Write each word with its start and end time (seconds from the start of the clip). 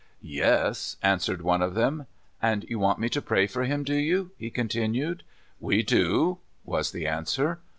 "Yes," 0.43 0.97
answered 1.03 1.43
one 1.43 1.61
of 1.61 1.75
them. 1.75 2.07
"And 2.41 2.65
you 2.67 2.79
want 2.79 2.97
me 2.97 3.07
to 3.09 3.21
pray 3.21 3.45
for 3.45 3.65
him, 3.65 3.83
do 3.83 3.93
you?" 3.93 4.31
he 4.35 4.49
continued." 4.49 5.21
We 5.69 5.83
do," 5.83 6.39
was 6.65 6.89
the 6.91 7.05
answer. 7.05 7.59